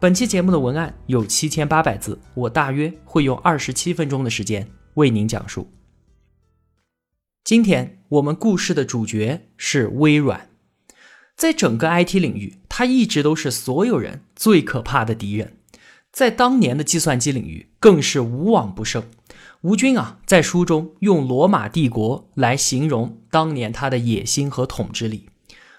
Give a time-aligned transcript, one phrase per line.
[0.00, 5.68] 本期节目的文案有七千八百字，我大约会用二十七分钟的时间为您讲述。
[7.42, 10.50] 今天我们故事的主角是微软，
[11.36, 15.56] 在整个 IT 领域，它一直都是所有人最可怕的敌人，
[16.12, 19.02] 在当年的计算机领域更是无往不胜。
[19.62, 25.28] 吴军啊，在书中用罗马帝国来形容当年他的野心和统治力，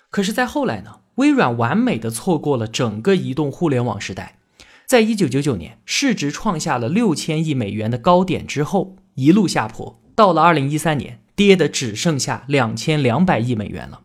[0.10, 0.98] 可是，在后来呢？
[1.20, 4.38] 微软完美的错过了整个移动互联网时代，
[4.86, 14.00] 在一九九九年市值创下了六千亿美元的高点之后，一路下坡，到了二零一三年，跌的只剩下两千两百亿美元了。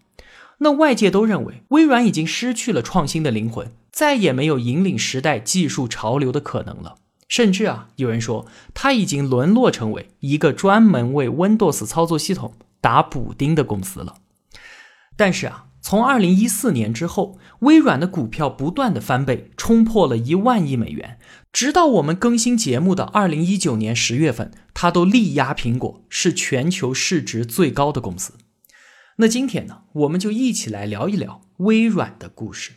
[0.59, 6.97] 那外界都认为微软已经失去了创新的灵魂，再也没有引领时代技术潮流的可能了。
[7.29, 14.17] 甚至啊，有人说它已经沦落成为一个专门为 Windows 操作系统打补丁的公司了。
[15.17, 15.67] 但是啊。
[15.85, 21.19] 从二零一四年之后，微软的股票不断的翻倍，冲破了一万亿美元。
[21.53, 28.33] 直到我们更新节目的二零一九年十月份，它都力压苹果，是全球市值最高的公司。
[29.17, 32.73] 那今天呢，我们就一起来聊一聊微软的故事。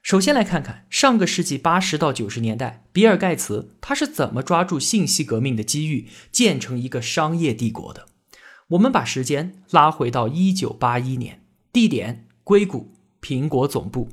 [0.00, 8.06] 首先来看看上个世纪八十到九十年代，比尔盖茨他是怎么抓住信息革命的机遇，建成一个商业帝国的。
[8.68, 11.39] 我们把时间拉回到一九八一年。
[11.72, 14.08] 地点：硅谷，苹果总部。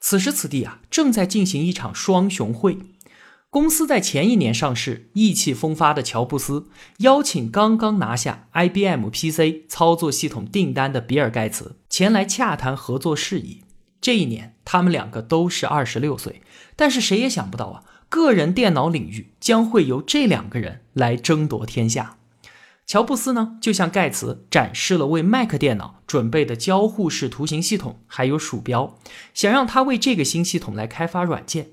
[0.00, 2.78] 此时此地啊，正在进行一场双雄会。
[3.48, 6.66] 公司在前一年上市，意气风发的乔布斯
[6.98, 13.62] 邀请刚刚拿下 IBM PC 操作系统订单的比尔盖茨前来洽谈合作事宜。
[14.00, 16.42] 这一年，他们两个都是二十六岁，
[16.74, 22.18] 但是谁也想不到啊，个人电脑领域将会由这两个人来争夺天下。
[22.86, 28.98] 乔布斯呢，就向盖茨展示了为 Mac 电脑准备的交互式图形系统，还有鼠标，
[29.32, 31.70] 想让他为这个新系统来开发软件。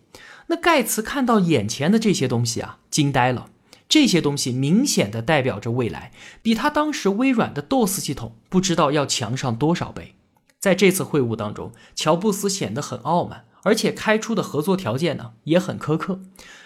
[0.48, 3.50] 那盖茨看到眼前的这些东西啊，惊呆了。
[3.90, 10.16] 这些东西明显的代表着未来，比他当时微软的 DOS 系统不知道要强上多少倍。
[10.60, 16.22] 在这次会晤当中，乔布斯显得很傲慢，而且开出的合作条件呢也很苛刻。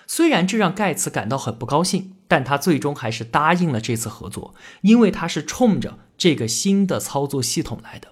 [0.07, 2.11] 虽然这让盖茨感到很不高兴。
[2.27, 8.07] 但他最终还是答应了这次合作，因为他是冲着这个新的操作系统来的。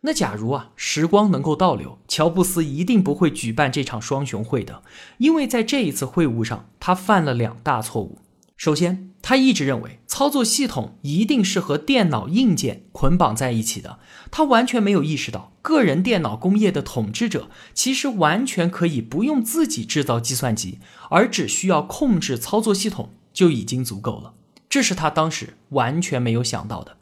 [0.00, 4.82] 那假如啊，时光能够倒流，乔布斯一定不会举办这场双雄会的，
[5.18, 8.18] 因为在这一次会晤上，他犯了两大错误。
[8.58, 13.98] 首先，他一直认为操作系统一定是和电脑硬件捆绑在一起的，
[14.30, 23.14] 他完全没有意识到个人电脑工业的统治者其实完全可以不用自己制造计算机，而只需要控制操作系统。
[23.30, 24.34] 就已经足够了，
[24.68, 26.96] 这是他当时完全没有想到的。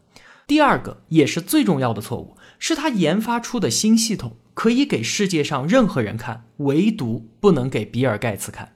[0.46, 8.75] 第二个也是最重要的错误，是他研发出的新系统可以给世界上任何人看，唯独不能给比尔盖茨看。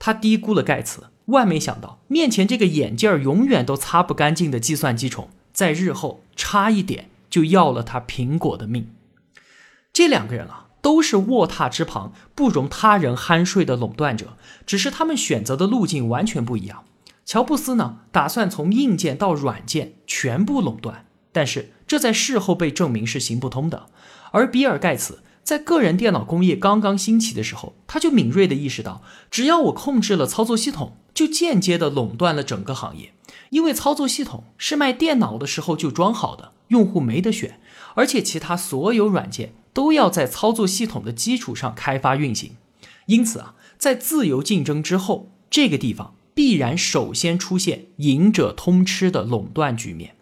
[0.00, 8.88] 他低估了盖茨，万没想到面前这个眼镜儿永远都擦不干净的计算机虫，在日后差一点就要了他苹果的命。
[9.92, 10.66] 这两个人啊。
[10.82, 16.84] 都是卧榻之旁不容他人酣睡的垄断者，只是他们选择的路径完全不一样。
[17.26, 23.88] 乔布斯呢，打算从硬件到软件全部垄断，但是这在事后被证明是行不通的。
[24.32, 33.12] 而比尔盖茨在个人电脑工业刚刚兴起的时候，他就敏锐地意识到，只要我控制了操作系统，就间接地垄断了整个行业，
[33.50, 37.58] 因为操作系统是卖电脑的时候就装好的，用户没得选，
[37.94, 39.52] 而且其他所有软件。
[39.72, 42.56] 都要在操作系统的基础上开发运行，
[43.06, 50.16] 因此啊，在自由竞争之后，这个地方必然首先出现赢者通吃的垄断局面。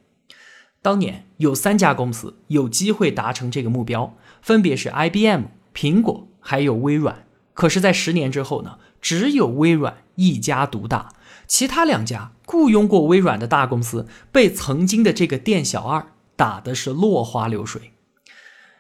[0.83, 4.15] 当年有三家公司有机会达成这个目标，
[4.49, 5.43] 分别是 IBM、
[5.75, 7.27] 苹果还有微软。
[7.53, 11.11] 可是，在十年之后呢，只有微软一家独大，
[11.47, 17.93] 其他两家雇佣过微软的大公司被曾经的这个店小二打的是落花流水。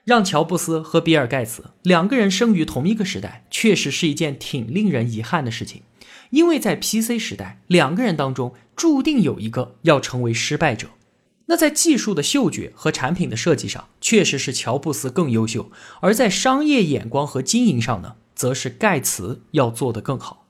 [0.05, 5.82] 让乔布斯和比尔盖茨两个人生于同一个时代，确实是一件挺令人遗憾的事情。
[6.31, 10.88] 因为在 PC 时代，两个人当中注定有一个要成为失败者。
[11.50, 20.45] 那在技术的嗅觉和产品的设计上，确实是乔布斯更优秀；而在商业眼光和经营上呢，则是盖茨要做得更好。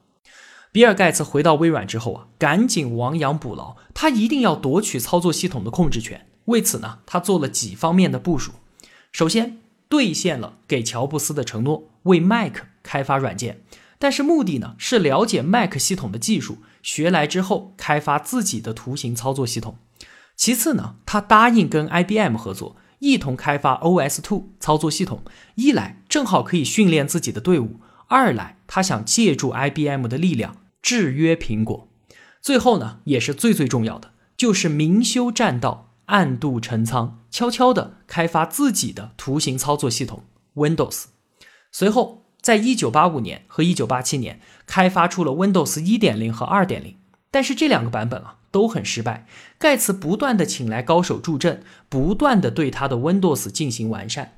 [0.73, 6.27] 比尔盖茨回到微软之后啊，赶紧亡羊补牢，他一定要夺取操作系统的控制权。
[6.47, 8.53] 为此呢，他做了几方面的部署。
[9.13, 9.59] 首先，
[9.89, 13.63] 兑现了给乔布斯的承诺，为 Mac 开发软件，
[14.01, 19.79] 但是目的呢是了解 Mac 系统的技术，学来之后开发自己的图形操作系统。
[20.39, 25.25] 其次呢，他答应跟 IBM 合作，一同开发 OS2 操作系统。
[25.57, 31.89] 一来正好可以训练自己的队伍，二来他想借助 IBM 的力量制约苹果。
[32.41, 40.23] 最后呢，也是最最重要的，就是明修栈道，暗度陈仓，悄悄地开发自己的图形操作系统
[40.55, 41.07] Windows。
[41.73, 46.95] 随后，在一九八五年和一九八七年，开发出了 Windows 一点零和二点零。
[47.33, 49.27] 但是这两个版本啊都很失败，
[49.59, 54.35] 盖茨不断的请来高手助阵，不断的对他的 Windows 进行完善。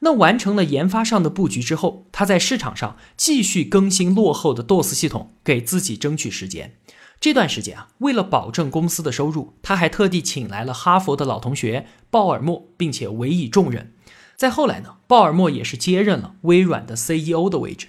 [0.00, 6.76] 那完成了研发上的布局之后，他在市场上继续更新落后的 DOS 系统，给自己争取时间。
[7.20, 13.92] 这段时间啊，为了保证公司的收入，他还特地请来了哈佛的老同学鲍尔默，并且委以重任。
[14.36, 17.88] 再后来呢，鲍尔默也是接任了微软的 CEO 的位置。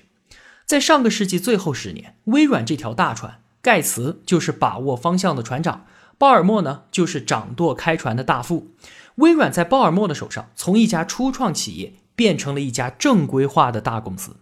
[0.66, 3.41] 在上个世纪最后十年，微软这条大船。
[3.62, 5.86] 盖茨就是把握方向的船长，
[6.18, 8.72] 鲍尔默呢就是掌舵开船的大副。
[9.16, 14.38] 微软在鲍尔默的手上，从一家初创企业变成了一家正规化的大公司。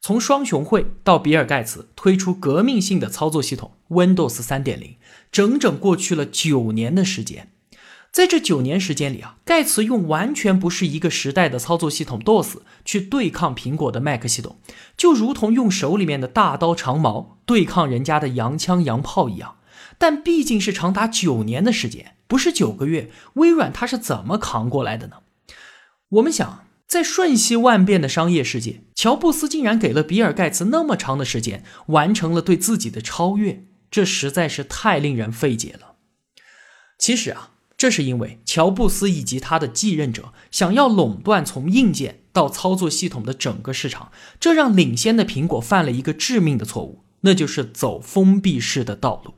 [0.00, 4.96] 从双雄会到比尔盖茨推出革命性的操作系统 Windows 3.0，
[5.32, 7.53] 整整过去了九年的时间。
[8.14, 14.60] 在这九年时间里啊，盖茨用完全不是一个时代的操作系统 DOS 去对抗苹果的 Mac 系统，
[14.96, 19.56] 就如同用手里面的大刀长矛对抗人家的洋枪洋炮一样。
[19.98, 25.16] 但毕竟是长达九年的时间，不是九个月，微软它是怎么扛过来的呢？
[26.10, 35.96] 我们想，在瞬息万变的商业世界，乔布斯竟然给了比尔盖茨那么长的时间，完成了对自己的超越，这实在是太令人费解了。
[36.96, 37.50] 其实啊。
[37.84, 44.10] 这是因为乔布斯以及他的继任者想要垄断从硬件到操作系统的整个市场，
[44.40, 49.34] 这让领先的苹果犯了一个致命的错误，那就是走封闭式的道路。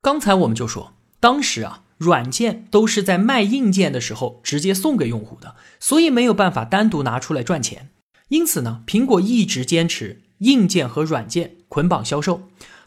[0.00, 7.88] 刚才我们就说，当时啊，软件都是在卖硬件的时候直接送给用户的，所以没有办法单独拿出来赚钱。
[8.28, 12.42] 因此呢，苹果一直坚持硬件和软件捆绑销售，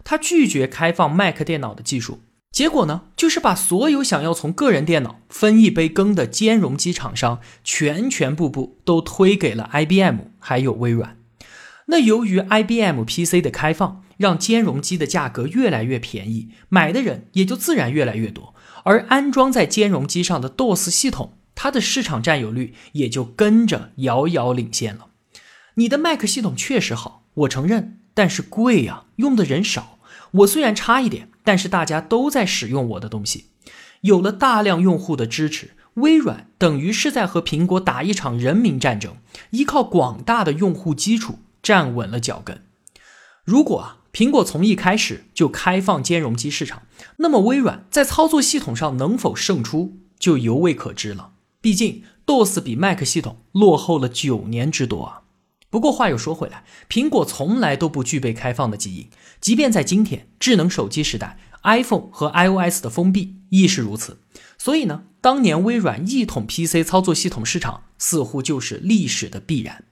[0.06, 2.22] 它拒绝开放 Mac 电脑的技术。
[2.51, 11.18] 结果呢，就是把所有想要从个人电脑分一杯羹的兼容机厂商，全全部部都推给了 IBM，还有微软。
[11.86, 18.53] 那由于 IBM PC 的开放，让兼容机的价格越来越便宜，买的人也就自然越来越多。
[18.83, 25.07] 而安装在兼容机上的 DOS 系统，它的市场占有率也就跟着遥遥领先了。
[25.75, 30.00] 你的 Mac 系统确实好，我承认，但是贵呀，用的人少。
[30.31, 31.30] 我虽然差一点。
[31.44, 33.46] 但是大家都在使用我的东西，
[34.02, 39.18] 有了大量用户的支持，微软等于是在和苹果打一场人民战争，
[39.52, 42.64] 依靠广大的用户基础站稳了脚跟。
[43.44, 46.84] 如果啊，苹果从一开始就开放兼容机市场，
[47.18, 51.32] 那么微软在操作系统上能否胜出就犹未可知了。
[51.60, 55.21] 毕竟 DOS 比 Mac 系统落后了九年之多啊。
[55.72, 59.08] 不过话又说回来，苹果从来都不具备开放的基因，
[59.40, 64.20] 即便在今天智能手机时代，iPhone 和 iOS 的封闭亦是如此。
[64.58, 69.86] 所以呢，当年微软一统 PC 操作系统市场，似乎就是历史的必然。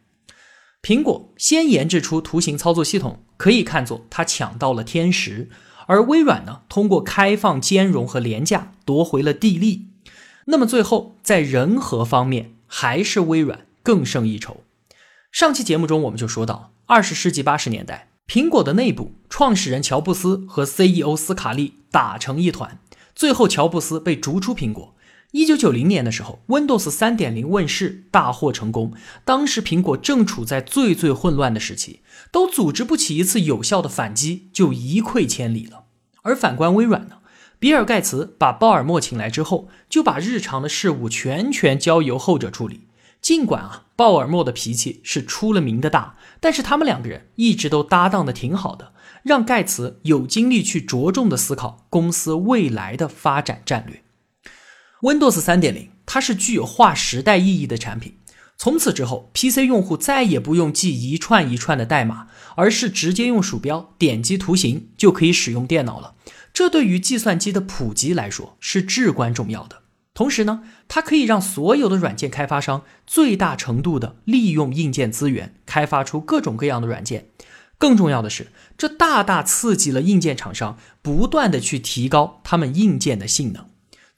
[0.82, 5.48] 苹果先研制出图形操作系统，可以看作它抢到了天时；
[5.88, 9.88] 而微软呢，通过开放兼容和廉价夺回了地利。
[10.46, 14.64] 那么最后在人和方面，还是微软更胜一筹。
[15.32, 22.80] 上期节目中，我们就说到，二十世纪八十年代，苹果的内部创始人乔布斯和 CEO 斯卡利打成一团，
[23.14, 24.96] 最后乔布斯被逐出苹果。
[25.32, 28.92] 一九九零年的时候，Windows 三点零问世，大获成功。
[29.24, 35.84] 当时苹果正处在最最混乱的时期，都组织不起一次有效的反击，就一溃千里了。
[36.24, 37.18] 而反观微软呢，
[37.60, 42.88] 比尔盖茨把鲍尔默请来之后，就把日常的事务全权交由后者处理。
[43.22, 54.02] 尽管啊，鲍尔默的脾气是出了名的大，但是他们两个人一直都搭档的挺好的，让盖茨有精力去着重的思考公司未来的发展战略。
[55.02, 58.16] Windows 3.0，它是具有划时代意义的产品。
[58.58, 66.16] 从此之后，PC 用户再也不用记一串一串的代码，而是直接用鼠标点击图形就可以使用电脑了。
[66.52, 69.84] 这对于计算机的普及来说是至关重要的。
[70.20, 77.30] 同时呢，它可以让所有的软件开发商最大程度的利用硬件资源，开发出各种各样的软件。
[77.78, 78.48] 更重要的是，
[78.78, 83.68] 这大大刺激了硬件厂商不断的去提高他们硬件的性能。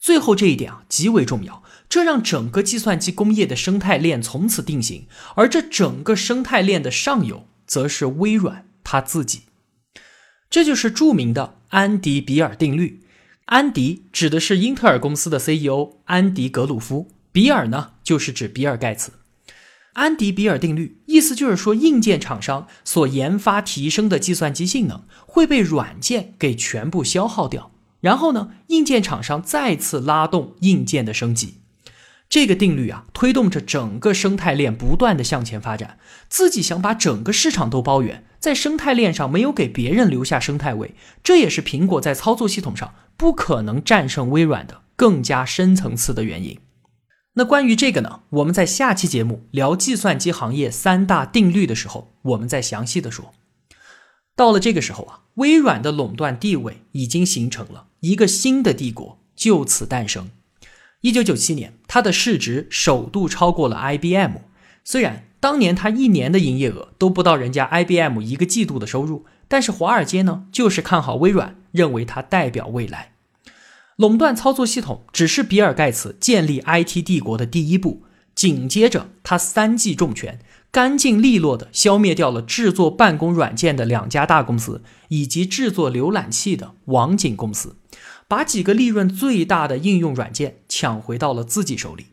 [0.00, 5.06] 最后这一点啊极为重要，这让整个计算机工业的生态链从此定型。
[5.36, 9.42] 而这整个生态链的上游，则是微软他自己。
[10.50, 13.01] 这就是著名的安迪比尔定律。
[13.46, 19.12] 安迪指的是英特尔公司的 CEO 安迪格鲁夫，比尔呢就是指比尔盖茨。
[19.94, 31.58] 安迪比尔定律意思就是说，硬件厂商所研发提升的计算机性能会被软件给全部消耗掉，然后呢，硬件厂商再次拉动硬件的升级。
[32.30, 35.98] 这个定律啊，推动着整个生态链不断的向前发展，
[36.30, 46.58] 自己想把整个市场都包圆，在生态链上没有给别人留下生态位，这也是苹果在操作系统上不可能战胜微软的更加深层次的原因。
[47.34, 53.32] 那关于这个呢，我们在下期节目聊计算机行业三大定律的时候，我们再详细的说。
[54.34, 60.28] 到了这个时候啊，微软的垄断地位已经形成了一个新的帝国就此诞生。
[61.02, 64.38] 一九九七年，它的市值首度超过了 IBM。
[64.82, 73.14] 虽然当年他一年的营业额都不到人家 IBM 一个季度的收入，但是华尔街呢就是看好微软，认为它代表未来。
[73.96, 78.04] 垄断操作系统只是比尔盖茨建立 IT 帝国的第一步，
[78.36, 80.38] 紧接着他三记重拳，
[80.70, 87.74] 干净利落地消灭掉了制作办公软件的两家大公司以及制作浏览器的网景公司，
[88.28, 92.06] 把几个利润最大的应用软件抢回到了自己手里。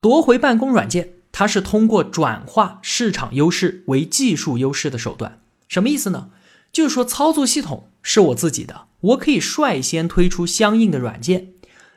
[0.00, 5.42] 夺回办公软件，它是通过转化市场优势为技术优势的手段。
[5.68, 6.30] 什么意思呢？
[6.72, 8.86] 就是说操作系统是我自己的。
[9.00, 11.48] 我可以率先推出相应的软件，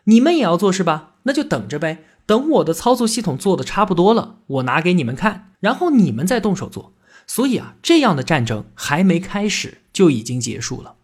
[0.04, 1.14] 你们也要做是吧？
[1.24, 6.92] 那就等着呗，等我的操作系统做的差不多了，我拿给你们看，然后你们再动手做。
[7.26, 10.96] 所以啊，这样的战争还没开始就已经结束了。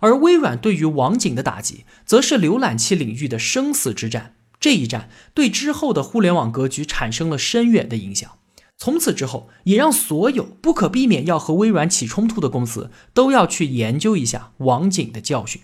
[0.00, 4.34] 而微软对于网景的打击，则是浏览器领域的生死之战。
[4.60, 8.32] 这一战对之后的互联网格局产生了深远的影响。
[8.76, 15.62] 从此之后，也让所有不可避免要和微软起冲突的公司都要去研究一下网景的教训。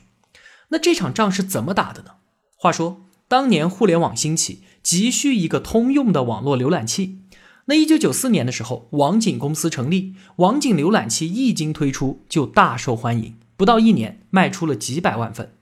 [0.70, 2.12] 那这场仗是怎么打的呢？
[2.56, 7.20] 话说，当年互联网兴起，急需一个通用的网络浏览器。
[7.66, 15.54] 那一九九四年的时候，网景公司成立，网景浏览器一经推出就大受欢迎，不到一年卖出了几百万份。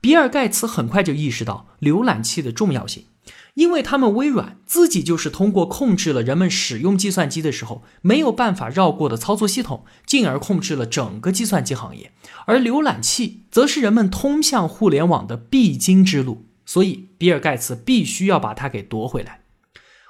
[0.00, 3.04] 比尔盖茨很快就意识到浏览器的重要性。
[3.54, 12.12] 因为他们微软自己就是通过控制了人们使用计算机的时候没有办法绕过的操作系统，进而控制了整个计算机行业，
[12.44, 19.40] 而浏览器则是人们通向互联网的必经之路，所以比尔盖茨必须要把它给夺回来。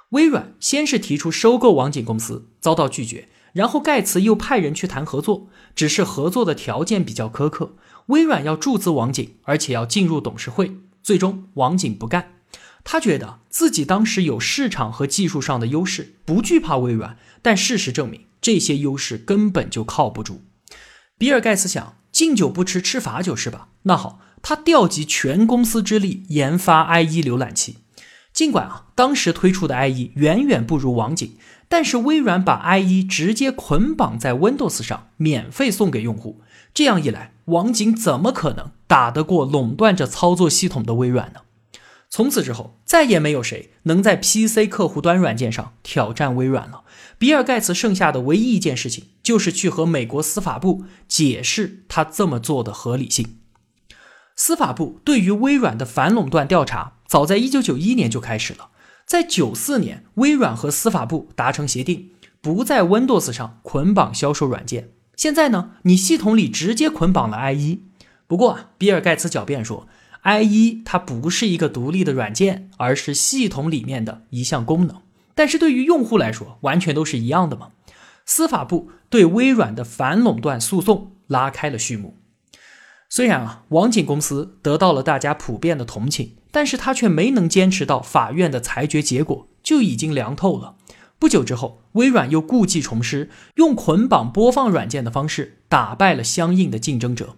[0.09, 7.75] 微软先是提出收购网景公司，遭到拒绝，然后盖茨又派人去谈合作，只是合作的条件比较苛刻，
[8.07, 12.33] 微软要注资网景，而且要进入董事会，最终网景不干。
[12.83, 17.17] 他觉得自己当时有市场和技术上的优势，不惧怕微软。
[17.41, 20.41] 但事实证明，这些优势根本就靠不住。
[21.17, 23.69] 比尔盖茨想，敬酒不吃吃罚酒是吧？
[23.83, 27.79] 那好，他调集全公司之力研发 IE 浏览器。
[28.31, 31.37] 尽管啊，当时推出的 IE 远远不如网景，
[31.67, 36.41] 但是微软把 IE 直接捆绑在 Windows 上，免费送给用户。
[36.73, 41.41] 这样一来，网景怎么可能打得过垄断着操作系统的微软呢？
[42.09, 46.83] 从此之后，再也没有谁能在 PC 客户端软件上挑战微软了。
[47.17, 53.39] 比尔盖茨剩下的唯一一件事情，就是去和美国司法部解释他这么做的合理性。
[54.35, 58.69] 司法部对于微软的反垄断调查，早在1991年就开始了。
[59.05, 62.11] 在94年，微软和司法部达成协定，
[62.41, 64.89] 不在 Windows 上捆绑销售软件。
[65.17, 67.79] 现在呢，你系统里直接捆绑了 IE。
[68.27, 69.85] 不过，比尔盖茨狡辩说。
[70.23, 75.01] IE 它不是一个独立的软件，而是系统里面的一项功能。
[75.33, 77.69] 但是对于用户来说，完全都是一样的嘛。
[78.25, 82.17] 司法部对微软的反垄断诉讼拉开了序幕。
[83.07, 90.75] 虽然啊，网景公司得到了大家普遍的同情，但是他却没能坚持到法院的裁决结果就已经凉透了。
[91.19, 97.35] 不久之后，微软又故技重施，用捆绑播放软件的方式打败了相应的竞争者。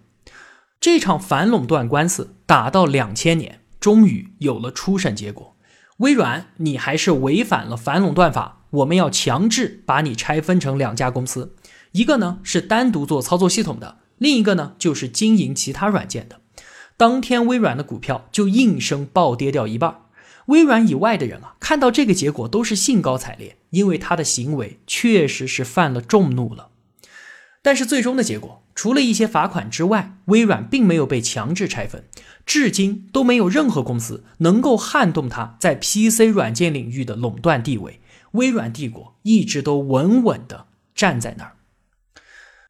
[0.78, 5.56] 这场反垄断官司打到两千年，终于有了初审结果。
[5.98, 11.54] 微软，你还是违反了反垄断法，我们要强制把你拆分成两家公司，
[11.92, 16.40] 一个呢是单独做操作系统的，另一个呢就是经营其他软件的。
[16.96, 20.02] 当天，微软的股票就应声暴跌掉一半。
[20.46, 26.68] 微软以外的人啊，看到这个结果都是兴高采烈，因为他的行为确实是犯了众怒了。
[27.62, 32.04] 但是最终的结果，除了一些罚款之外，微软并没有被强制拆分，
[32.46, 38.00] 至今都没有任何公司能够撼动它在 PC 软件领域的垄断地位。
[38.32, 41.56] 微软帝国一直都稳稳地站在那儿。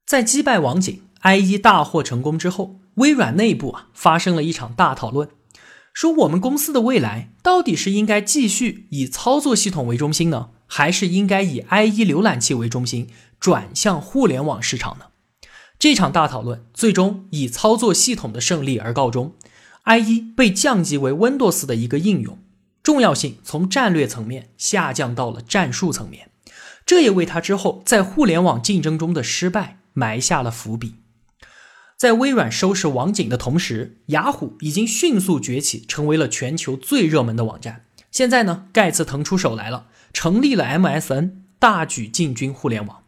[0.07, 5.29] 在击败网警、IE 大获成功之后，微软内部啊发生了一场大讨论，
[5.93, 13.09] 说我们公司的未来到底是应该继续以操作系统为中心呢，还是应该以 IE 浏览器为中心？
[13.41, 15.07] 转向互联网市场呢？
[15.79, 19.35] 这场大讨论最终以操作系统的胜利而告终。
[19.85, 22.39] IE 被降级为 Windows 的一个应用，
[22.85, 26.31] 重要性从战略层面下降到了战术层面，
[26.87, 30.97] 这也为他之后在互联网竞争中的失败埋下了伏笔。
[31.97, 37.87] 在微软收拾网警的同时，雅虎已经迅速崛起，成为了全球最热门的网站。
[38.11, 43.05] 现在呢，盖茨腾出手来了，成立了 MSN，大举进军互联网。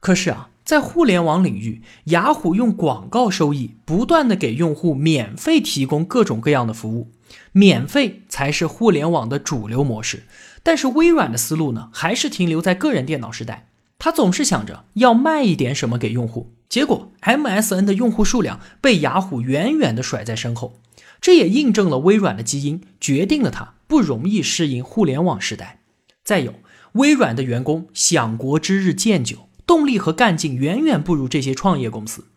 [0.00, 7.10] 可是啊，在互联网领域，雅虎用广告收益不断的给用户免费提供各种各样的服务，
[7.52, 10.24] 免费才是互联网的主流模式。
[10.62, 13.68] 但是微软的思路呢，还是停留在个人电脑时代，
[13.98, 16.52] 他总是想着要卖一点什么给用户。
[16.68, 20.78] 结果 MSN 的用户数量被雅虎远远的甩在身后，
[21.20, 25.80] 这也印证了微软的基因，决定了它不容易适应互联网时代。
[26.22, 26.54] 再有，
[26.92, 29.48] 微软的员工享国之日渐久。
[29.66, 32.28] 动力和干劲远远不如这些创业公司。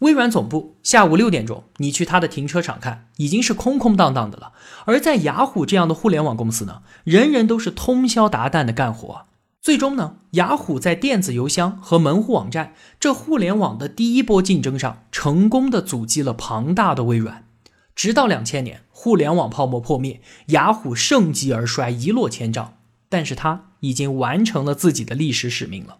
[0.00, 4.54] 微软总部下午六点钟，你去它的停车场看，已经是空空荡荡的了。
[4.86, 9.26] 而在雅虎这样的互联网公司呢，人人都是通宵达旦的干活。
[9.62, 17.44] 最终呢，雅虎在电子邮箱和门户网站这互联网的第一波竞争上，成功的阻击了庞大的微软。
[18.00, 22.78] 直到两千年，互联网泡沫破灭，雅虎盛极而衰，一落千丈。
[23.10, 25.98] 但是它已经完成了自己的历史使命了。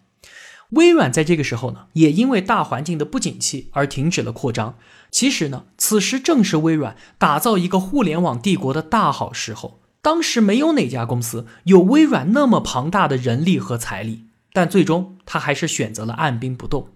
[0.71, 4.79] 微软在这个时候呢，也因为大环境的不景气而停止了扩张。
[5.11, 9.79] 其实呢，此时正是微软打造一个互联网帝国的大好时候。
[10.01, 16.87] 当时没有哪家公司有微软那么庞大的人力和财力，但最终他还是选择了按兵不动。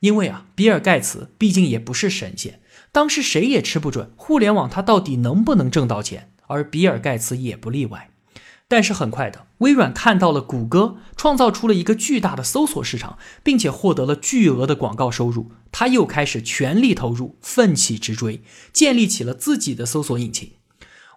[0.00, 2.60] 因为啊，比尔盖茨毕竟也不是神仙，
[2.92, 8.10] 当时谁也吃不准互联网它到底能不能挣到钱，而比尔盖茨也不例外。
[8.70, 20.52] 但是很快的，微软看到了谷歌创造出了一个巨大的搜索市场，并且获得了巨额的广告收入，他又开始全力投入，奋起直追，建立起了自己的搜索引擎。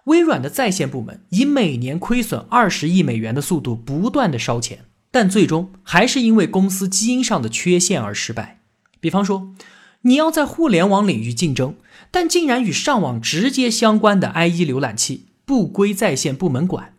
[0.04, 8.62] 微软的在线部门以每年亏损二十亿美元的速度不断的烧钱，但最终还是因为公司基因上的缺陷而失败。
[8.98, 9.52] 比方说，
[10.02, 11.76] 你要在互联网领域竞争，
[12.10, 16.94] 但竟然与上网直接相关的 IE 浏览器不归在线部门管。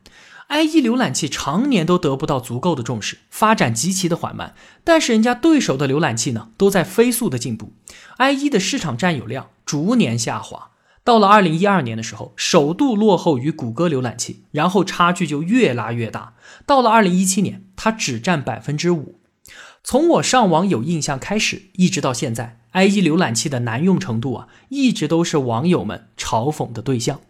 [0.49, 4.53] IE 浏览器常年都得不到足够的重视，发展极其的缓慢。
[4.83, 7.73] 但是人家对手的浏览器呢，都在飞速的进步
[8.19, 10.69] ，IE 的市场占有量逐年下滑。
[11.03, 16.35] 到了二零一二年的时候，首度落后于谷歌浏览器，然后差距就越拉越大。
[16.65, 19.19] 到了二零一七年，它只占百分之五。
[19.83, 27.21] 从我上网有印象开始，一直到现在，IE 浏览器的难用程度啊，一直都是网友们嘲讽的对象。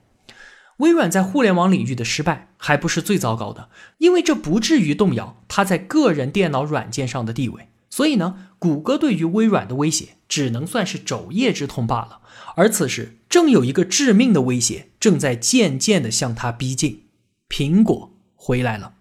[0.78, 7.68] 微软在互联网领域的失败还不是最糟糕的，因为这不至于动摇它在个人电脑软件上的地位。
[7.90, 12.22] 所以呢，谷歌对于微软的威胁只能算是肘腋之痛罢了。
[12.56, 17.04] 而此时，正有一个致命的威胁正在渐渐地向它逼近。
[17.48, 18.94] 苹果回来了。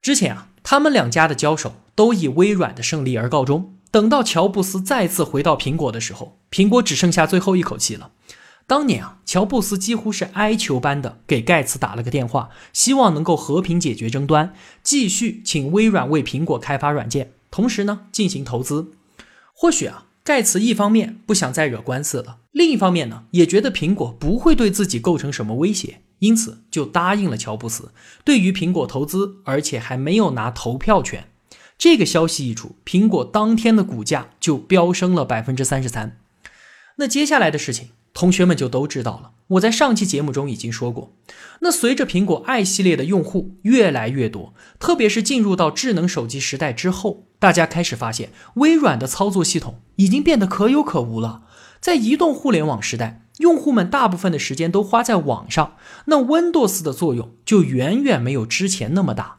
[0.00, 3.76] 之前啊，他们两家的交手都以微软的胜利而告终。
[3.92, 8.10] 等到乔布斯再次回到苹果的时候，苹果只剩下最后一口气了。
[8.66, 18.92] 当年啊，乔布斯几乎是哀求般的给盖茨打了个电话，希望能够和平解决争端，继续请微软为苹果开发软件，同时呢进行投资。
[19.52, 27.92] 或许啊，盖茨一方面不想再惹官司了，另一方面呢也觉得苹果不会对自己构成什么威胁，因此就答应了乔布斯
[28.24, 31.28] 对于苹果投资，而且还没有拿投票权。
[31.82, 36.16] 这个消息一出，苹果当天的股价就飙升了百分之三十三。
[36.98, 37.88] 那接下来的事情。
[38.14, 39.32] 同学们就都知道了。
[39.48, 41.16] 我在上期节目中已经说过，
[41.60, 51.42] 那随着苹果 i 系列的用户越来越多，特别是进入到智能手机时代之后，大家开始发现微软的操作系统已经变得可有可无了。
[51.80, 59.38] 在移动互联网时代，用户们大部分的时间都花在网上，那 Windows 的作用就远远没有之前那么大。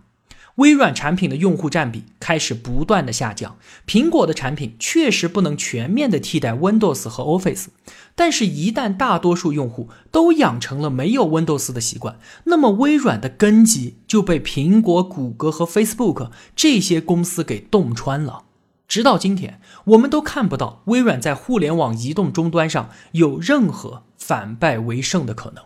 [0.55, 7.65] 微软产品的用户占比开始不断的下降，苹果的产品确实不能全面的替代 Windows 和 Office，
[8.13, 18.43] 但是，一旦大多数用户都养成了没有 Windows 的习惯，那么微软的根基就被苹果、谷歌和 Facebook 这些公司给洞穿了。
[18.87, 25.63] 直到今天，我们都看不到微软在互联网移动终端上有任何反败为胜的可能。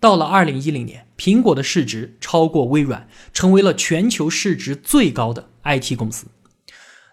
[0.00, 6.26] 到了二零一零年，苹果的市值超过微软，成为了全球市值最高的 IT 公司。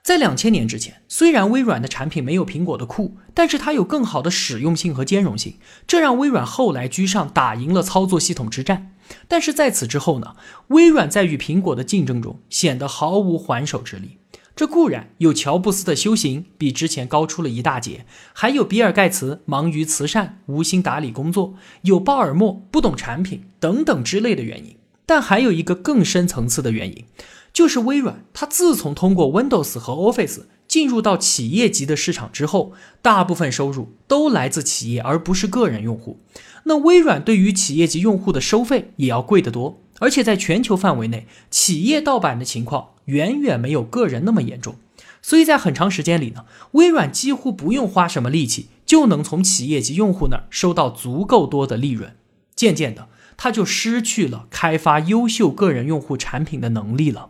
[0.04, 8.96] 在两千年之前，虽然微软的产品没有苹果的酷，但是它有更好的使用性和兼容性，这让微软后来居上，打赢了操作系统之战。
[9.28, 10.36] 但是在此之后呢，
[10.70, 14.18] 微软在与苹果的竞争中显得毫无还手之力。
[14.56, 24.76] 这固然有乔布斯的修行比之前高出了一大截，还有比尔盖茨忙于慈善无心打理工作，有鲍尔默不懂产品等等之类的原因。
[25.06, 27.06] 但还有一个更深层次的原因。
[27.54, 36.22] 就是微软，它自从通过 Windows 和 Office 进入到企业级的市场之后，大部分收入都来自企业，而不是个人用户。
[36.64, 44.76] 那微软对于企业级用户的收费也要贵得多，而且在全球范围内，企业盗版的情况远远没有个人那么严重。
[45.22, 52.16] 所以在很长时间里呢，微软几乎不用花什么力气，就能从企业及用户那儿收到足够多的利润。
[52.56, 57.30] 渐渐的，他就失去了开发优秀个人用户产品的能力了。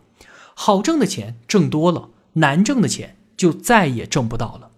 [0.54, 4.70] 好挣的钱挣多了，难挣的钱就再也挣不到了。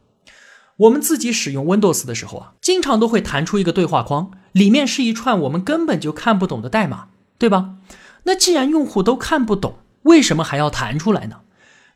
[0.79, 7.77] 我们自己使用 Windows 的时候啊，经常都会弹出一个对话框，里面是一串我们根本就看不懂的代码，对吧？
[8.25, 11.41] 那既然用户都看不懂，为什么还要弹出来呢？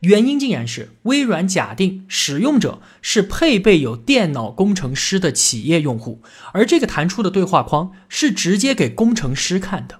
[0.00, 6.22] 原因竟然是微软假定使用者是配备有电脑工程师的企业用户，
[6.52, 9.98] 而这个弹出的对话框是直接给工程师看的。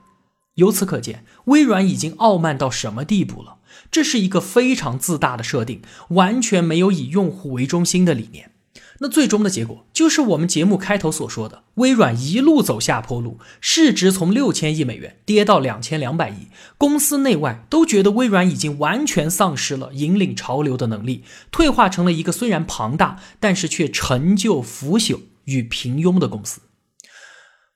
[0.55, 3.57] 由此可见，微软已经傲慢到什么地步了？
[3.90, 8.53] 这是一个非常自大的设定，完全没有以用户为中心的理念。
[9.01, 26.61] 那最终的结果就是我们节目开头所说的，微软一路走下坡路，市值从六千亿美元跌到两千两百亿，公司内外都觉得微软已经完全丧失了引领潮流的能力，退化成了一个虽然庞大，但是却陈旧、腐朽与平庸的公司。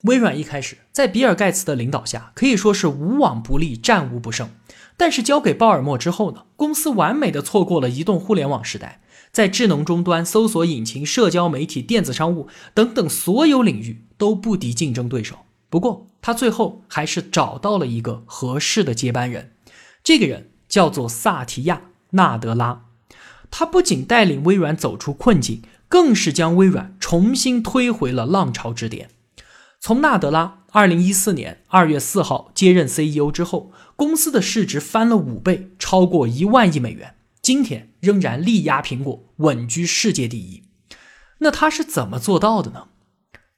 [0.03, 4.49] 微软一开始在比尔盖茨的领导下，可以说是无往不利，战无不胜。
[4.97, 9.01] 但是交给鲍尔默之后呢，公司完美的错过了移动互联网时代，
[9.33, 15.39] 在智能终端、搜索引擎、社交媒体、电子商务等等所有领域都不敌竞争对手。
[15.69, 19.53] 不过他最后还是找到了一个合适的接班人，
[20.03, 21.75] 这个人叫做萨提亚·
[22.11, 22.85] 纳德拉。
[23.49, 29.09] 他不仅带领微软走出困境，更是将微软重新推回了浪潮之巅。
[29.79, 33.71] 从纳德拉二零一四年二月四号接任 CEO 之后。
[33.95, 37.13] 公司的市值翻了五倍，超过一万亿美元。
[37.43, 40.63] 今天仍然力压苹果，稳居世界第一。
[41.39, 42.87] 那他是怎么做到的呢？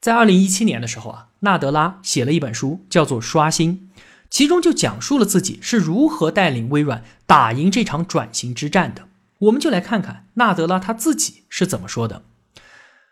[0.02, 3.92] 在二零一七年的时候啊，纳德拉写了一本书，叫做《刷新》，
[4.28, 9.08] 其中就讲述了自己是如何带领微软打赢这场转型之战的。
[9.38, 12.24] 我们就来看看纳德拉他自己是怎么说的。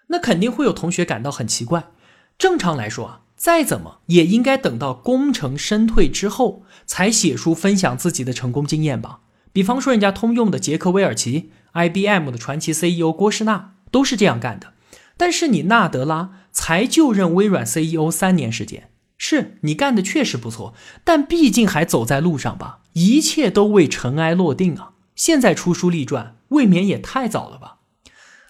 [0.07, 1.91] 那肯定会有同学感到很奇怪。
[2.39, 3.19] 正常来说啊。
[3.35, 9.19] 再怎么也应该等到功成身退之后才写书分享自己的成功经验吧。
[9.53, 14.73] 比方说，人家通用的杰克韦尔奇、IBM 的传奇 CEO 郭士纳都是这样干的。
[15.15, 20.73] 但是你纳德拉才就任微软 CEO 三年时间，是你干的确实不错，
[21.05, 24.93] 但毕竟还走在路上吧，一切都未尘埃落定啊。
[25.15, 27.77] 现在出书立传，未免也太早了吧？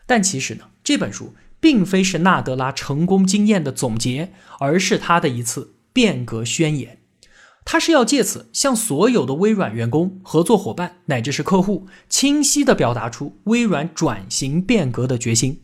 [0.07, 1.35] 但其实呢，这本书。
[1.59, 6.97] 并非是纳德拉成功经验的总结，而是他的一次变革宣言。
[7.65, 15.61] 他是要借此向所有的微软员工、合作伙伴乃至是客户，清晰地表达出微软转型变革的决心。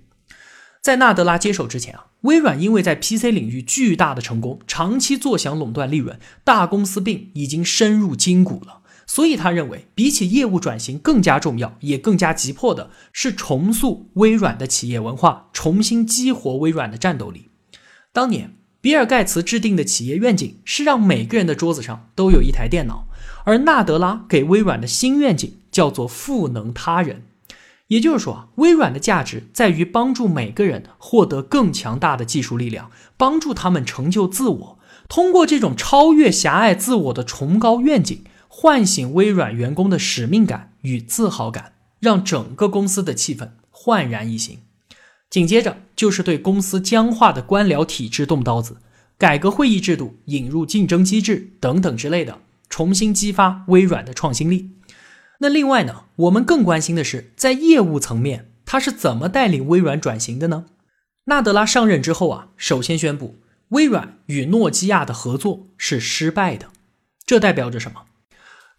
[0.82, 8.82] 在纳德拉接手之前啊，微软因为在 PC 领域巨大的成功，长期坐享垄断利润，大公司病已经深入筋骨了。
[9.06, 17.50] 所以他认为，比起业务转型更加重要，也更加急迫的是重塑微软的企业文化，重新激活微软的战斗力。
[18.14, 23.08] 当年，比尔盖茨制定的企业愿景是让每个人的桌子上都有一台电脑，
[23.44, 27.24] 而纳德拉给微软的新愿景叫做赋能他人。
[27.88, 34.80] 也就是说啊，微软的价值在于帮助每个人获得更强大的技术力量，帮助他们成就自我。
[35.08, 38.24] 通过这种超越狭隘自我的崇高愿景。
[38.52, 44.58] 唤醒微软员工的使命感与自豪感，让整个公司的气氛焕然一新。
[45.30, 48.78] 紧接着就是对公司僵化的官僚体制动刀子，
[49.18, 52.40] 改革会议制度，引入竞争机制等等之类的，
[52.70, 54.72] 重新激发微软的创新力。
[55.40, 60.66] 那另外呢，我们更关心的是在业务层面，他是怎么带领微软转型的呢？
[61.26, 63.40] 纳德拉上任之后啊，首先宣布
[63.70, 66.70] 微软与诺基亚的合作是失败的，
[67.26, 68.06] 这代表着什么？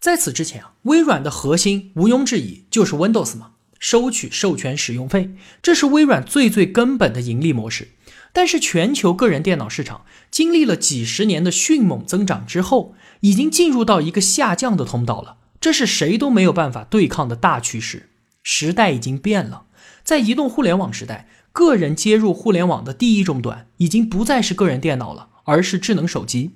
[0.01, 3.50] 在此之前啊，微软的核心毋庸置疑就是 Windows 嘛，
[3.81, 7.89] 收取授权使用费，这是微软最最根本的盈利模式。
[8.31, 15.37] 但是全球个人电脑市场经历了几十年的迅猛增长之后，已经进入到一个下降的通道了。
[15.59, 18.09] 这是谁都没有办法对抗的大趋势。
[18.43, 19.65] 时代已经变了，
[20.03, 26.51] 在移动互联网时代，个人接入互联网的第一终端已经不再是个人电脑了，而是智能手机。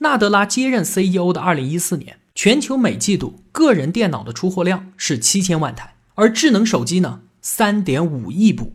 [0.00, 8.74] 纳德拉接任 CEO 的2014年，全球每季度个人电脑的出货量是七千万台，而智能手机呢，三点五亿部。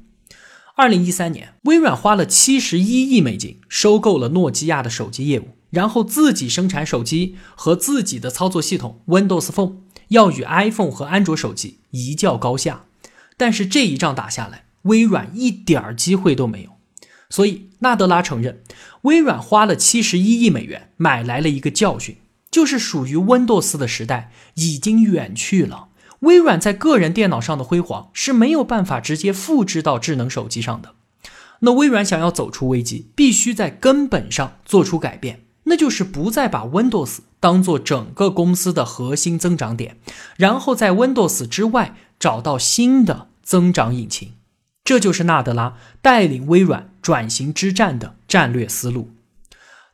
[0.77, 9.75] 2013年，微软花了七十一亿美金收购了诺基亚的手机业务，然后自己生产手机和自己的操作系统 Windows Phone，
[10.07, 12.85] 要与 iPhone 和安卓手机一较高下。
[13.35, 16.69] 但是这一仗打下来，微软一点儿机会都没有。
[17.29, 18.63] 所以，纳德拉承认，
[19.01, 22.15] 微软花了七十一亿美元买来了一个教训，
[22.49, 25.89] 就是属于 Windows 的时代已经远去了。
[26.23, 30.95] 微软在个人电脑上的辉煌是没有办法直接复制到智能手机上的。
[31.59, 39.97] 那微软想要走出危机，必须在根本上做出改变，那就是不再把 Windows 当做整个公司的核心增长点，
[40.37, 44.33] 然后在 Windows 之外找到新的增长引擎。
[44.85, 49.11] 这就是纳德拉带领微软转型之战的战略思路。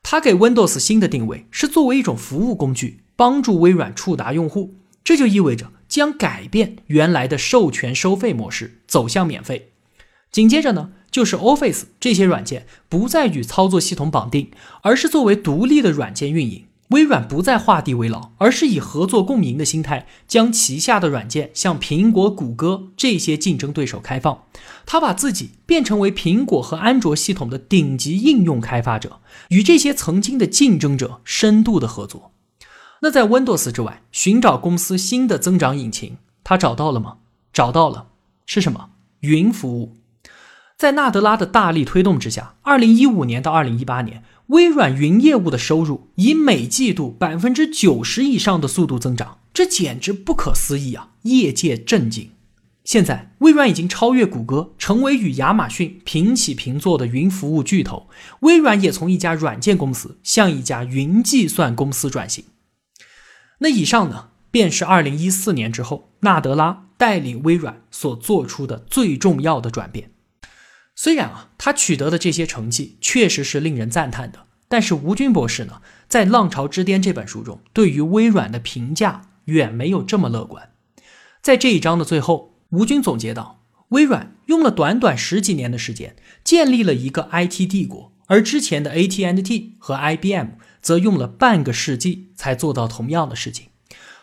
[0.01, 4.75] 他给 Windows 新的定位是作为一种服务工具，帮助微软触达用户。
[5.03, 9.71] 这就意味着将改变原来的授权收费模式，走向免费。
[10.31, 14.51] 紧接着呢，就是 Office 这些软件不再与操作系统绑定，
[14.83, 16.65] 而是作为独立的软件运营。
[16.89, 24.45] 微软不再画地为牢，而是以合作共赢的心态，将旗下的软件向苹果、谷歌这些竞争对手开放。
[24.87, 32.31] 他把自己变成为苹果和安卓系统的顶级应用开发者，与这些曾经的竞争者深度的合作。
[33.01, 37.17] 那在 Windows 之外，寻找公司新的增长引擎，他找到了吗？
[37.53, 38.07] 找到了，
[38.45, 38.89] 是什么？
[39.21, 39.95] 云服务。
[40.77, 44.23] 在纳德拉的大力推动之下，二零一五年到二零一八年。
[44.47, 51.09] 微软云业务的收入以每季度百分之九十以上的速度增长，这简直不可思议啊！
[51.21, 52.31] 业界震惊。
[52.83, 58.07] 现在，微软已经超越谷歌，成为与亚马逊平起平坐的云服务巨头。
[58.39, 62.43] 微软也从一家软件公司向一家云计算公司转型。
[63.59, 70.11] 那以上呢，便是二零一四年之后纳德拉带领微软所做出的最重要的转变。
[70.95, 80.71] 虽然啊，他取得的这些成绩确实是令人赞叹的，但是吴军博士呢，在《浪潮之巅》这本书中，对于微软的评价远没有这么乐观。
[81.41, 90.49] 在这一章的最后，吴军总结到，微软用了短短十几年的时间，建立了一个 IT 帝国，而之前的 AT&T 和 IBM
[90.81, 93.67] 则用了半个世纪才做到同样的事情。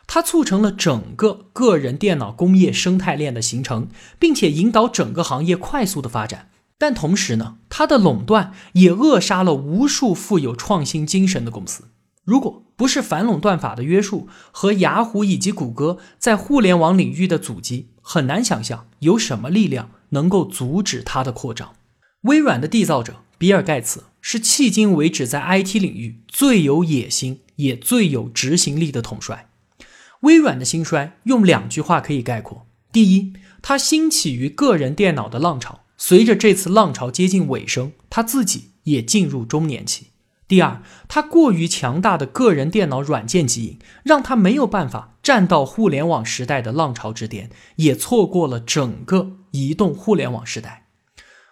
[0.06, 3.88] 它促成了整个个人电脑工业生态链的形成，
[4.18, 6.50] 并且引导整个行业快速的发展。
[6.78, 11.84] 但同时呢，它的垄断也扼杀了无数富有创新精神的公司。
[12.22, 21.72] 如果不是反垄断法的约束和雅虎以及谷歌在互联网领域的阻击，很难想象有什么力量能够阻止它的扩张。
[22.22, 29.48] 微软的缔造者比尔·盖茨是迄今为止在 IT 领域最有野心也最有执行力的统帅。
[30.20, 35.80] 微软的兴衰用两句话可以概括：第一，它兴起于个人电脑的浪潮。
[35.98, 40.08] 随着这次浪潮接近尾声，他自己也进入中年期。
[40.46, 50.86] 第二，他过于强大的个人电脑软件基因，让他没有办法站到互联网时代的浪潮之巅，也错过了整个移动互联网时代。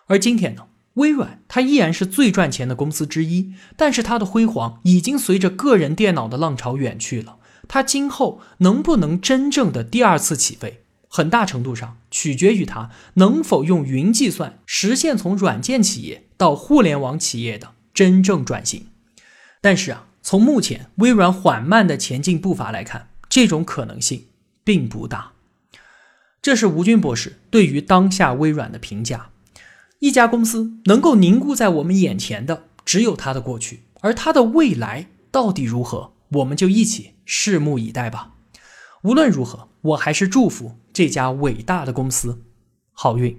[0.06, 7.36] 而今天呢，微软它依然是最赚钱的公司之一，但是它的辉煌已经随着个人电脑的浪潮远去了。
[7.66, 10.82] 它今后能不能真正的第二次起飞？
[11.08, 18.88] 很大程度上取决于它能否用云计算实现从软件企业到互联网企业的真正转型。
[19.60, 24.26] 但是啊，从目前微软缓慢的前进步伐来看，这种可能性
[24.64, 25.32] 并不大。
[26.42, 29.30] 这是吴军博士对于当下微软的评价：
[30.04, 38.32] 一家公司能够凝固在我们眼前的只有它的过去，而它的未来到底如何，我们就一起拭目以待吧。
[39.00, 42.42] 无论如何，我还是祝福这家伟大的公司
[42.92, 43.34] 好运。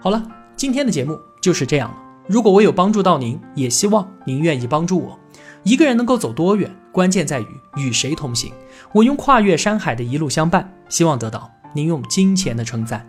[0.00, 1.96] 好了，今天的节目就是这样了。
[2.26, 5.16] 如果我有帮助到您，也希望您愿意帮助我。
[5.62, 8.52] 一个人能够走多远，关键在于与谁同行。
[8.92, 13.08] 我用跨越山海的一路相伴，希望得到您用金钱的称赞。